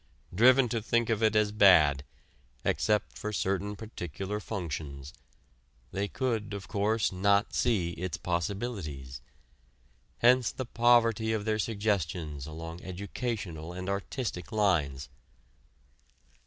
Driven 0.33 0.67
to 0.69 0.81
think 0.81 1.11
of 1.11 1.21
it 1.21 1.35
as 1.35 1.51
bad, 1.51 2.03
except 2.65 3.19
for 3.19 3.31
certain 3.31 3.75
particular 3.75 4.39
functions, 4.39 5.13
they 5.91 6.07
could, 6.07 6.55
of 6.55 6.67
course, 6.67 7.11
not 7.11 7.53
see 7.53 7.91
its 7.91 8.17
possibilities. 8.17 9.21
Hence 10.17 10.51
the 10.51 10.65
poverty 10.65 11.33
of 11.33 11.45
their 11.45 11.59
suggestions 11.59 12.47
along 12.47 12.81
educational 12.81 13.73
and 13.73 13.87
artistic 13.87 14.51
lines. 14.51 15.07